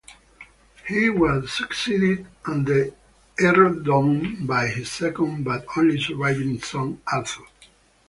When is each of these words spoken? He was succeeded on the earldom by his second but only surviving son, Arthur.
He 0.87 1.11
was 1.11 1.53
succeeded 1.53 2.25
on 2.47 2.63
the 2.65 2.91
earldom 3.39 4.47
by 4.47 4.65
his 4.65 4.89
second 4.89 5.43
but 5.43 5.63
only 5.77 6.01
surviving 6.01 6.59
son, 6.59 7.03
Arthur. 7.13 7.43